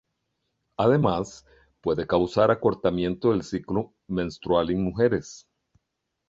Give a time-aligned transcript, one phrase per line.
[0.79, 1.45] Además,
[1.79, 5.47] puede causar acortamiento del ciclo menstrual en mujeres.